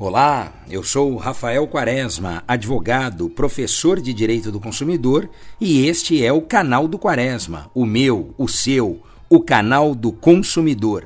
Olá, 0.00 0.64
eu 0.70 0.84
sou 0.84 1.16
Rafael 1.16 1.66
Quaresma, 1.66 2.44
advogado, 2.46 3.28
professor 3.28 4.00
de 4.00 4.14
Direito 4.14 4.52
do 4.52 4.60
Consumidor, 4.60 5.28
e 5.60 5.86
este 5.88 6.24
é 6.24 6.32
o 6.32 6.40
canal 6.40 6.86
do 6.86 6.96
Quaresma, 6.96 7.68
o 7.74 7.84
meu, 7.84 8.32
o 8.38 8.46
seu, 8.46 9.02
o 9.28 9.40
canal 9.42 9.96
do 9.96 10.12
consumidor. 10.12 11.04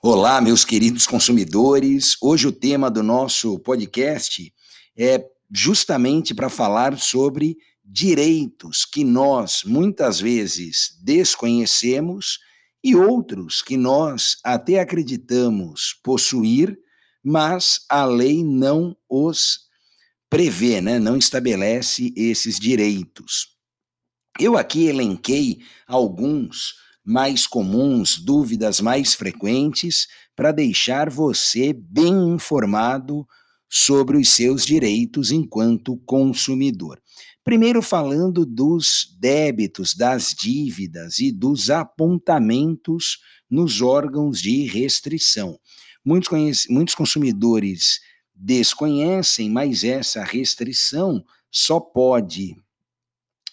Olá, 0.00 0.40
meus 0.40 0.64
queridos 0.64 1.04
consumidores. 1.04 2.16
Hoje 2.22 2.46
o 2.46 2.52
tema 2.52 2.88
do 2.88 3.02
nosso 3.02 3.58
podcast 3.58 4.54
é 4.96 5.26
justamente 5.52 6.32
para 6.32 6.48
falar 6.48 6.96
sobre 6.96 7.56
direitos 7.86 8.84
que 8.84 9.04
nós 9.04 9.62
muitas 9.64 10.20
vezes 10.20 10.98
desconhecemos 11.02 12.40
e 12.82 12.96
outros 12.96 13.62
que 13.62 13.76
nós 13.76 14.38
até 14.44 14.80
acreditamos 14.80 15.94
possuir, 16.02 16.76
mas 17.22 17.80
a 17.88 18.04
lei 18.04 18.44
não 18.44 18.96
os 19.08 19.60
prevê, 20.28 20.80
né? 20.80 20.98
não 20.98 21.16
estabelece 21.16 22.12
esses 22.16 22.58
direitos. 22.58 23.56
Eu 24.38 24.58
aqui 24.58 24.86
elenquei 24.86 25.60
alguns 25.86 26.74
mais 27.04 27.46
comuns, 27.46 28.18
dúvidas 28.18 28.80
mais 28.80 29.14
frequentes, 29.14 30.08
para 30.34 30.50
deixar 30.52 31.08
você 31.08 31.72
bem 31.72 32.34
informado 32.34 33.26
sobre 33.68 34.18
os 34.18 34.28
seus 34.28 34.66
direitos 34.66 35.30
enquanto 35.30 35.96
consumidor. 35.98 37.00
Primeiro, 37.46 37.80
falando 37.80 38.44
dos 38.44 39.16
débitos, 39.20 39.94
das 39.94 40.34
dívidas 40.34 41.20
e 41.20 41.30
dos 41.30 41.70
apontamentos 41.70 43.20
nos 43.48 43.80
órgãos 43.80 44.42
de 44.42 44.64
restrição. 44.64 45.56
Muitos, 46.04 46.66
muitos 46.68 46.96
consumidores 46.96 48.00
desconhecem, 48.34 49.48
mas 49.48 49.84
essa 49.84 50.24
restrição 50.24 51.24
só 51.48 51.78
pode 51.78 52.56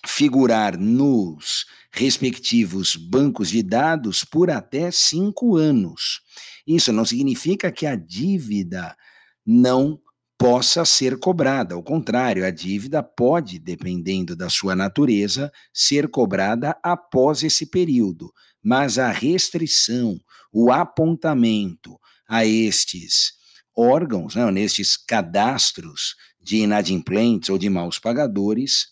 figurar 0.07 0.75
nos 0.75 1.67
respectivos 1.91 2.95
bancos 2.95 3.51
de 3.51 3.61
dados 3.61 4.23
por 4.23 4.49
até 4.49 4.89
cinco 4.89 5.55
anos. 5.55 6.21
Isso 6.65 6.91
não 6.91 7.05
significa 7.05 7.71
que 7.71 7.85
a 7.85 7.95
dívida 7.95 8.97
não 9.45 10.01
possa 10.43 10.83
ser 10.83 11.17
cobrada. 11.17 11.73
Ao 11.73 11.81
contrário, 11.81 12.45
a 12.45 12.51
dívida 12.51 13.01
pode, 13.01 13.57
dependendo 13.57 14.35
da 14.35 14.49
sua 14.49 14.75
natureza, 14.75 15.49
ser 15.73 16.09
cobrada 16.09 16.77
após 16.83 17.43
esse 17.43 17.67
período, 17.67 18.29
mas 18.61 18.99
a 18.99 19.09
restrição, 19.09 20.19
o 20.51 20.69
apontamento 20.69 21.97
a 22.27 22.45
estes 22.45 23.35
órgãos, 23.73 24.35
né, 24.35 24.51
nestes 24.51 24.97
cadastros 24.97 26.13
de 26.41 26.57
inadimplentes 26.57 27.49
ou 27.49 27.57
de 27.57 27.69
maus 27.69 27.97
pagadores, 27.97 28.87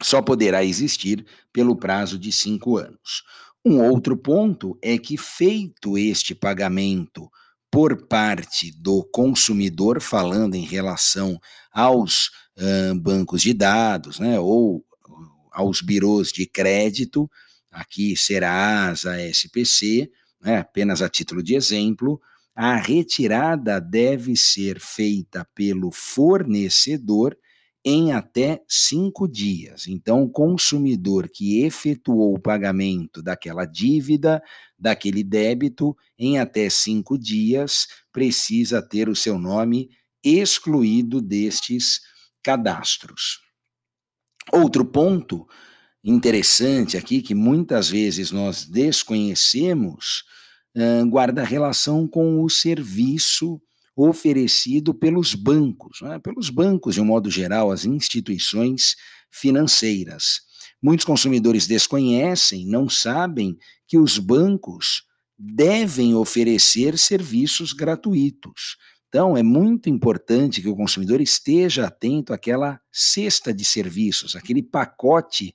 só 0.00 0.22
poderá 0.22 0.62
existir 0.62 1.26
pelo 1.52 1.74
prazo 1.74 2.16
de 2.16 2.30
cinco 2.30 2.76
anos. 2.76 3.24
Um 3.64 3.82
outro 3.82 4.16
ponto 4.16 4.78
é 4.80 4.96
que, 4.96 5.16
feito 5.16 5.98
este 5.98 6.36
pagamento 6.36 7.28
por 7.76 8.06
parte 8.06 8.72
do 8.72 9.04
consumidor, 9.04 10.00
falando 10.00 10.54
em 10.54 10.64
relação 10.64 11.38
aos 11.70 12.28
uh, 12.56 12.98
bancos 12.98 13.42
de 13.42 13.52
dados, 13.52 14.18
né, 14.18 14.40
ou 14.40 14.82
aos 15.52 15.82
birôs 15.82 16.32
de 16.32 16.46
crédito, 16.46 17.30
aqui 17.70 18.16
Serasa, 18.16 19.20
SPC, 19.30 20.10
né, 20.40 20.56
apenas 20.60 21.02
a 21.02 21.08
título 21.10 21.42
de 21.42 21.54
exemplo, 21.54 22.18
a 22.54 22.76
retirada 22.76 23.78
deve 23.78 24.34
ser 24.38 24.80
feita 24.80 25.46
pelo 25.54 25.90
fornecedor 25.92 27.36
em 27.88 28.10
até 28.10 28.64
cinco 28.68 29.28
dias. 29.28 29.86
Então, 29.86 30.24
o 30.24 30.28
consumidor 30.28 31.28
que 31.32 31.62
efetuou 31.62 32.34
o 32.34 32.40
pagamento 32.40 33.22
daquela 33.22 33.64
dívida, 33.64 34.42
daquele 34.76 35.22
débito, 35.22 35.96
em 36.18 36.36
até 36.36 36.68
cinco 36.68 37.16
dias, 37.16 37.86
precisa 38.10 38.82
ter 38.82 39.08
o 39.08 39.14
seu 39.14 39.38
nome 39.38 39.88
excluído 40.24 41.22
destes 41.22 42.00
cadastros. 42.42 43.38
Outro 44.52 44.84
ponto 44.84 45.46
interessante 46.02 46.96
aqui, 46.96 47.22
que 47.22 47.36
muitas 47.36 47.88
vezes 47.88 48.32
nós 48.32 48.64
desconhecemos, 48.64 50.24
guarda 51.08 51.44
relação 51.44 52.08
com 52.08 52.42
o 52.42 52.50
serviço 52.50 53.60
oferecido 53.96 54.92
pelos 54.92 55.34
bancos, 55.34 56.02
né? 56.02 56.18
pelos 56.18 56.50
bancos, 56.50 56.94
de 56.94 57.00
um 57.00 57.06
modo 57.06 57.30
geral, 57.30 57.72
as 57.72 57.86
instituições 57.86 58.94
financeiras. 59.30 60.42
Muitos 60.82 61.06
consumidores 61.06 61.66
desconhecem, 61.66 62.66
não 62.66 62.88
sabem 62.90 63.56
que 63.88 63.96
os 63.96 64.18
bancos 64.18 65.04
devem 65.38 66.14
oferecer 66.14 66.98
serviços 66.98 67.72
gratuitos. 67.72 68.76
Então, 69.08 69.36
é 69.36 69.42
muito 69.42 69.88
importante 69.88 70.60
que 70.60 70.68
o 70.68 70.76
consumidor 70.76 71.20
esteja 71.20 71.86
atento 71.86 72.34
àquela 72.34 72.78
cesta 72.92 73.52
de 73.52 73.64
serviços, 73.64 74.36
aquele 74.36 74.62
pacote 74.62 75.54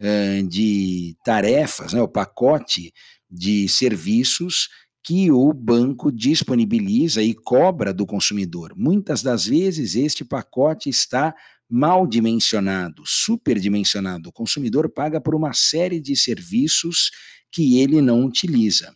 uh, 0.00 0.46
de 0.46 1.16
tarefas, 1.24 1.94
né, 1.94 2.02
o 2.02 2.08
pacote 2.08 2.92
de 3.30 3.68
serviços 3.68 4.68
que 5.02 5.30
o 5.30 5.52
banco 5.52 6.12
disponibiliza 6.12 7.22
e 7.22 7.34
cobra 7.34 7.92
do 7.94 8.04
consumidor. 8.04 8.74
Muitas 8.76 9.22
das 9.22 9.46
vezes 9.46 9.94
este 9.94 10.24
pacote 10.24 10.88
está 10.88 11.34
mal 11.68 12.06
dimensionado, 12.06 13.02
superdimensionado. 13.06 14.30
O 14.30 14.32
consumidor 14.32 14.88
paga 14.90 15.20
por 15.20 15.34
uma 15.34 15.52
série 15.52 16.00
de 16.00 16.16
serviços 16.16 17.10
que 17.50 17.80
ele 17.80 18.00
não 18.00 18.24
utiliza. 18.24 18.94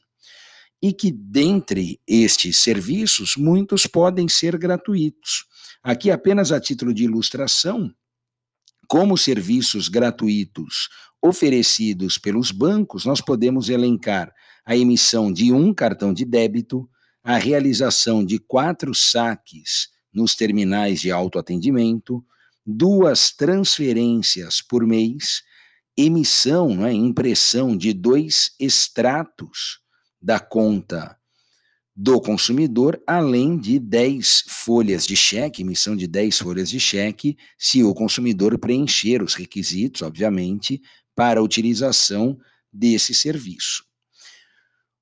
E 0.81 0.93
que 0.93 1.13
dentre 1.13 2.01
estes 2.07 2.59
serviços, 2.59 3.37
muitos 3.37 3.87
podem 3.87 4.29
ser 4.29 4.59
gratuitos. 4.59 5.45
Aqui, 5.83 6.11
apenas 6.11 6.51
a 6.51 6.61
título 6.61 6.93
de 6.93 7.05
ilustração, 7.05 7.93
como 8.89 9.17
serviços 9.17 9.89
gratuitos 9.89 10.89
oferecidos 11.23 12.19
pelos 12.19 12.51
bancos, 12.51 13.05
nós 13.05 13.21
podemos 13.21 13.69
elencar 13.69 14.33
a 14.65 14.77
emissão 14.77 15.33
de 15.33 15.53
um 15.53 15.73
cartão 15.73 16.13
de 16.13 16.25
débito, 16.25 16.89
a 17.23 17.37
realização 17.37 18.25
de 18.25 18.39
quatro 18.39 18.95
saques 18.95 19.89
nos 20.13 20.35
terminais 20.35 21.01
de 21.01 21.11
autoatendimento, 21.11 22.25
duas 22.67 23.31
transferências 23.31 24.61
por 24.61 24.87
mês, 24.87 25.43
emissão, 25.97 26.75
né, 26.75 26.93
impressão 26.93 27.77
de 27.77 27.93
dois 27.93 28.51
extratos 28.59 29.81
da 30.21 30.41
conta 30.41 31.17
do 31.95 32.21
consumidor, 32.21 33.01
além 33.07 33.59
de 33.59 33.79
10 33.79 34.45
folhas 34.49 35.07
de 35.07 35.15
cheque, 35.15 35.63
emissão 35.63 35.95
de 35.95 36.07
10 36.07 36.39
folhas 36.39 36.71
de 36.71 36.81
cheque, 36.81 37.37
se 37.59 37.85
o 37.85 37.95
consumidor 37.95 38.59
preencher 38.59 39.23
os 39.23 39.35
requisitos, 39.35 40.03
obviamente, 40.03 40.81
para 41.15 41.41
a 41.41 41.43
utilização 41.43 42.39
desse 42.73 43.15
serviço. 43.15 43.85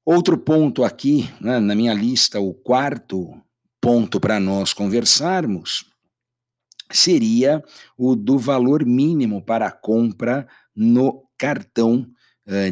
Outro 0.04 0.36
ponto 0.36 0.82
aqui, 0.82 1.30
né, 1.40 1.60
na 1.60 1.74
minha 1.74 1.94
lista, 1.94 2.40
o 2.40 2.52
quarto 2.52 3.40
ponto 3.80 4.18
para 4.18 4.40
nós 4.40 4.72
conversarmos, 4.72 5.84
seria 6.90 7.62
o 7.96 8.16
do 8.16 8.36
valor 8.36 8.84
mínimo 8.84 9.40
para 9.40 9.68
a 9.68 9.72
compra 9.72 10.48
no 10.74 11.24
cartão 11.38 12.06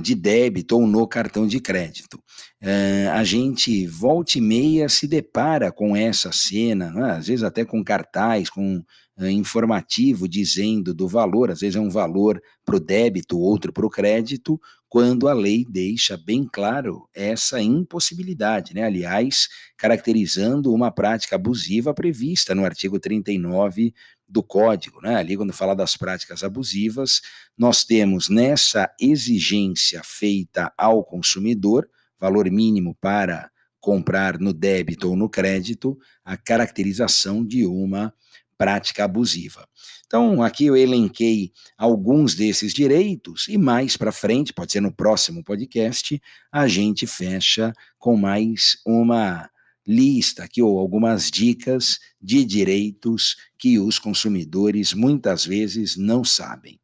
de 0.02 0.14
débito 0.14 0.76
ou 0.76 0.86
no 0.86 1.06
cartão 1.06 1.46
de 1.46 1.60
crédito. 1.60 2.18
Uh, 2.60 3.10
a 3.12 3.22
gente 3.22 3.86
volta 3.86 4.36
e 4.36 4.40
meia 4.40 4.88
se 4.88 5.06
depara 5.06 5.70
com 5.70 5.96
essa 5.96 6.32
cena, 6.32 6.90
né, 6.90 7.12
às 7.12 7.28
vezes 7.28 7.44
até 7.44 7.64
com 7.64 7.84
cartaz, 7.84 8.50
com 8.50 8.82
uh, 9.16 9.26
informativo 9.26 10.28
dizendo 10.28 10.92
do 10.92 11.06
valor, 11.06 11.52
às 11.52 11.60
vezes 11.60 11.76
é 11.76 11.80
um 11.80 11.88
valor 11.88 12.42
para 12.64 12.74
o 12.74 12.80
débito, 12.80 13.38
outro 13.38 13.72
para 13.72 13.86
o 13.86 13.90
crédito, 13.90 14.60
quando 14.88 15.28
a 15.28 15.32
lei 15.32 15.64
deixa 15.68 16.16
bem 16.16 16.48
claro 16.50 17.08
essa 17.14 17.62
impossibilidade, 17.62 18.74
né? 18.74 18.82
aliás, 18.82 19.46
caracterizando 19.76 20.74
uma 20.74 20.90
prática 20.90 21.36
abusiva 21.36 21.94
prevista 21.94 22.56
no 22.56 22.64
artigo 22.64 22.98
39 22.98 23.92
do 24.28 24.42
Código. 24.42 25.00
Né? 25.00 25.16
Ali, 25.16 25.36
quando 25.36 25.52
fala 25.52 25.74
das 25.74 25.96
práticas 25.96 26.44
abusivas, 26.44 27.20
nós 27.56 27.84
temos 27.84 28.28
nessa 28.28 28.90
exigência 29.00 30.02
feita 30.04 30.72
ao 30.76 31.02
consumidor, 31.02 31.88
valor 32.20 32.50
mínimo 32.50 32.96
para 33.00 33.50
comprar 33.80 34.38
no 34.38 34.52
débito 34.52 35.08
ou 35.08 35.16
no 35.16 35.28
crédito, 35.28 35.98
a 36.24 36.36
caracterização 36.36 37.44
de 37.44 37.64
uma 37.64 38.12
prática 38.58 39.04
abusiva. 39.04 39.66
Então, 40.04 40.42
aqui 40.42 40.66
eu 40.66 40.76
elenquei 40.76 41.52
alguns 41.76 42.34
desses 42.34 42.74
direitos 42.74 43.46
e 43.48 43.56
mais 43.56 43.96
para 43.96 44.10
frente, 44.10 44.52
pode 44.52 44.72
ser 44.72 44.80
no 44.80 44.92
próximo 44.92 45.44
podcast, 45.44 46.20
a 46.50 46.66
gente 46.66 47.06
fecha 47.06 47.72
com 47.98 48.16
mais 48.16 48.78
uma 48.84 49.48
lista 49.88 50.44
aqui 50.44 50.60
ou 50.60 50.78
algumas 50.78 51.30
dicas 51.30 51.98
de 52.20 52.44
direitos 52.44 53.36
que 53.56 53.78
os 53.78 53.98
consumidores 53.98 54.92
muitas 54.92 55.46
vezes 55.46 55.96
não 55.96 56.22
sabem. 56.22 56.78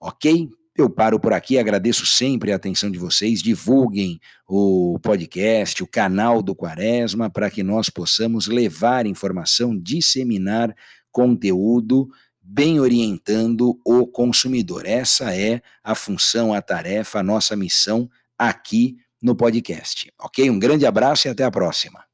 Ok? 0.00 0.48
Eu 0.74 0.90
paro 0.90 1.18
por 1.20 1.32
aqui, 1.32 1.58
agradeço 1.58 2.04
sempre 2.06 2.52
a 2.52 2.56
atenção 2.56 2.90
de 2.90 2.98
vocês. 2.98 3.42
Divulguem 3.42 4.20
o 4.46 4.98
podcast, 5.02 5.82
o 5.82 5.86
canal 5.86 6.42
do 6.42 6.54
Quaresma, 6.54 7.30
para 7.30 7.50
que 7.50 7.62
nós 7.62 7.88
possamos 7.88 8.46
levar 8.46 9.06
informação, 9.06 9.78
disseminar 9.78 10.74
conteúdo, 11.10 12.08
bem 12.42 12.78
orientando 12.78 13.78
o 13.84 14.06
consumidor. 14.06 14.86
Essa 14.86 15.34
é 15.34 15.62
a 15.82 15.94
função, 15.94 16.52
a 16.52 16.60
tarefa, 16.60 17.20
a 17.20 17.22
nossa 17.22 17.56
missão 17.56 18.08
aqui 18.38 18.96
no 19.20 19.34
podcast. 19.34 20.12
Ok? 20.20 20.48
Um 20.50 20.58
grande 20.58 20.84
abraço 20.84 21.26
e 21.26 21.30
até 21.30 21.42
a 21.42 21.50
próxima. 21.50 22.05